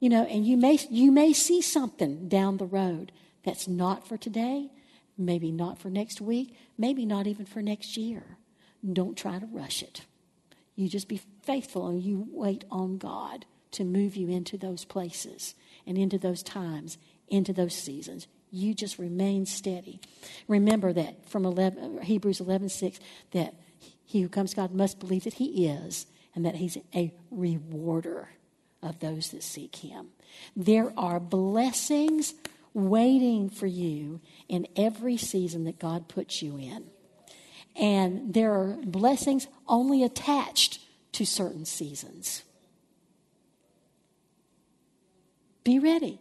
[0.00, 3.12] You know, and you may, you may see something down the road
[3.44, 4.70] that's not for today,
[5.16, 8.38] maybe not for next week, maybe not even for next year.
[8.92, 10.06] Don't try to rush it.
[10.74, 15.54] You just be faithful and you wait on God to move you into those places
[15.86, 16.98] and into those times
[17.30, 18.26] into those seasons.
[18.50, 20.00] You just remain steady.
[20.48, 22.98] Remember that from 11, Hebrews 11 6,
[23.30, 23.54] that
[24.04, 28.30] he who comes God must believe that he is and that he's a rewarder
[28.82, 30.08] of those that seek him.
[30.56, 32.34] There are blessings
[32.74, 36.84] waiting for you in every season that God puts you in.
[37.76, 40.80] And there are blessings only attached
[41.12, 42.42] to certain seasons.
[45.64, 46.20] Be ready.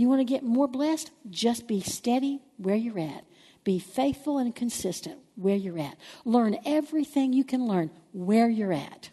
[0.00, 1.10] You want to get more blessed?
[1.28, 3.22] Just be steady where you're at.
[3.64, 5.98] Be faithful and consistent where you're at.
[6.24, 9.10] Learn everything you can learn where you're at.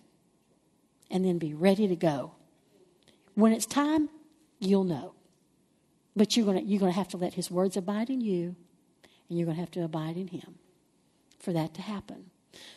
[1.12, 2.36] And then be ready to go.
[3.36, 4.08] When it's time,
[4.62, 5.14] you'll know.
[6.16, 8.56] But you're going to, you're going to have to let His words abide in you,
[9.28, 10.56] and you're going to have to abide in Him
[11.38, 12.32] for that to happen.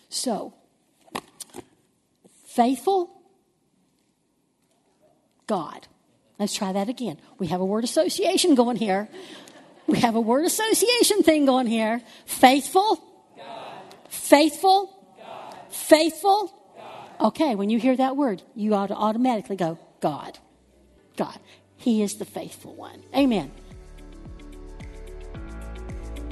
[0.09, 0.55] So,
[2.45, 3.23] faithful,
[5.47, 5.87] God.
[6.41, 7.19] Let's try that again.
[7.39, 9.11] We have a word association going here.
[9.87, 12.01] We have a word association thing going here.
[12.25, 12.97] Faithful.
[13.37, 13.83] God.
[14.09, 14.91] Faithful.
[15.19, 15.57] God.
[15.69, 16.47] Faithful.
[16.75, 17.27] God.
[17.29, 20.39] Okay, when you hear that word, you ought to automatically go, God.
[21.19, 21.39] God.
[21.77, 23.03] He is the faithful one.
[23.15, 23.51] Amen.